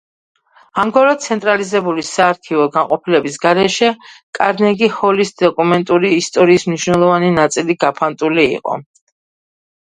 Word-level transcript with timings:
ამგვარად 0.83 1.19
ცენტრალიზებული 1.25 2.05
საარქივო 2.07 2.65
განყოფილების 2.77 3.37
გარეშე 3.43 3.89
კარნეგი-ჰოლის 4.39 5.33
დოკუმენტური 5.43 6.13
ისტორიის 6.23 6.67
მნიშვნელოვანი 6.73 7.31
ნაწილი 7.37 7.77
გაფანტული 7.85 8.49
იყო. 8.57 8.81